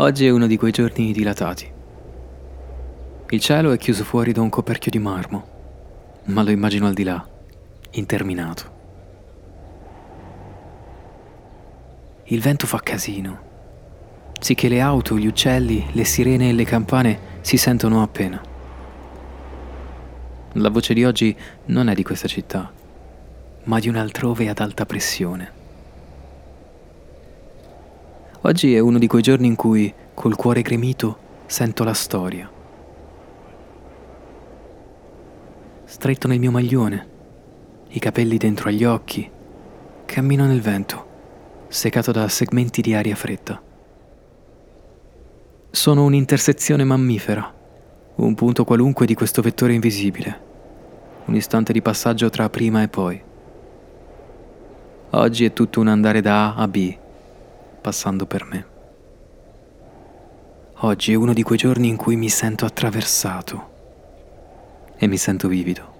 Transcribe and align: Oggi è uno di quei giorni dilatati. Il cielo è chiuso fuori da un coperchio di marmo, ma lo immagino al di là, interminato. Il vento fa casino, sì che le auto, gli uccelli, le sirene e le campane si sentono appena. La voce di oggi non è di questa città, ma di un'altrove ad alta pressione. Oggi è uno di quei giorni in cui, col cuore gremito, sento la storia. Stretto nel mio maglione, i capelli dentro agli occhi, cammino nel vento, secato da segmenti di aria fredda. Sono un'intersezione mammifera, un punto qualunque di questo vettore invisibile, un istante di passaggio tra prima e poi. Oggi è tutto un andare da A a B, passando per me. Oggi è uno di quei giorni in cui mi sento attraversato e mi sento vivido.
Oggi 0.00 0.26
è 0.26 0.30
uno 0.30 0.46
di 0.46 0.56
quei 0.56 0.70
giorni 0.70 1.10
dilatati. 1.10 1.68
Il 3.30 3.40
cielo 3.40 3.72
è 3.72 3.78
chiuso 3.78 4.04
fuori 4.04 4.30
da 4.30 4.40
un 4.40 4.48
coperchio 4.48 4.92
di 4.92 5.00
marmo, 5.00 5.48
ma 6.26 6.44
lo 6.44 6.50
immagino 6.50 6.86
al 6.86 6.94
di 6.94 7.02
là, 7.02 7.26
interminato. 7.90 8.76
Il 12.26 12.40
vento 12.40 12.68
fa 12.68 12.78
casino, 12.78 13.40
sì 14.38 14.54
che 14.54 14.68
le 14.68 14.80
auto, 14.80 15.18
gli 15.18 15.26
uccelli, 15.26 15.84
le 15.90 16.04
sirene 16.04 16.50
e 16.50 16.52
le 16.52 16.64
campane 16.64 17.18
si 17.40 17.56
sentono 17.56 18.00
appena. 18.00 18.40
La 20.52 20.70
voce 20.70 20.94
di 20.94 21.04
oggi 21.04 21.36
non 21.66 21.88
è 21.88 21.94
di 21.94 22.04
questa 22.04 22.28
città, 22.28 22.70
ma 23.64 23.80
di 23.80 23.88
un'altrove 23.88 24.48
ad 24.48 24.60
alta 24.60 24.86
pressione. 24.86 25.57
Oggi 28.48 28.74
è 28.74 28.78
uno 28.78 28.96
di 28.96 29.06
quei 29.06 29.20
giorni 29.20 29.46
in 29.46 29.56
cui, 29.56 29.92
col 30.14 30.34
cuore 30.34 30.62
gremito, 30.62 31.18
sento 31.44 31.84
la 31.84 31.92
storia. 31.92 32.50
Stretto 35.84 36.26
nel 36.28 36.38
mio 36.38 36.50
maglione, 36.50 37.08
i 37.88 37.98
capelli 37.98 38.38
dentro 38.38 38.70
agli 38.70 38.84
occhi, 38.84 39.30
cammino 40.06 40.46
nel 40.46 40.62
vento, 40.62 41.06
secato 41.68 42.10
da 42.10 42.26
segmenti 42.28 42.80
di 42.80 42.94
aria 42.94 43.14
fredda. 43.16 43.60
Sono 45.68 46.04
un'intersezione 46.04 46.84
mammifera, 46.84 47.54
un 48.14 48.34
punto 48.34 48.64
qualunque 48.64 49.04
di 49.04 49.12
questo 49.12 49.42
vettore 49.42 49.74
invisibile, 49.74 50.40
un 51.26 51.34
istante 51.34 51.74
di 51.74 51.82
passaggio 51.82 52.30
tra 52.30 52.48
prima 52.48 52.80
e 52.80 52.88
poi. 52.88 53.22
Oggi 55.10 55.44
è 55.44 55.52
tutto 55.52 55.80
un 55.80 55.88
andare 55.88 56.22
da 56.22 56.54
A 56.54 56.62
a 56.62 56.66
B, 56.66 56.96
passando 57.88 58.26
per 58.26 58.44
me. 58.44 58.66
Oggi 60.80 61.12
è 61.12 61.14
uno 61.14 61.32
di 61.32 61.42
quei 61.42 61.56
giorni 61.56 61.88
in 61.88 61.96
cui 61.96 62.16
mi 62.16 62.28
sento 62.28 62.66
attraversato 62.66 63.70
e 64.98 65.06
mi 65.06 65.16
sento 65.16 65.48
vivido. 65.48 65.97